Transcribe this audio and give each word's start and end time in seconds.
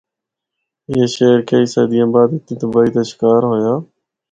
اے 0.89 0.99
شہر 1.15 1.39
کئی 1.49 1.65
صدیاں 1.73 2.07
بعد 2.13 2.29
اتنی 2.35 2.53
تباہی 2.61 2.89
دا 2.95 3.01
شکار 3.11 3.41
ہویا۔ 3.49 3.73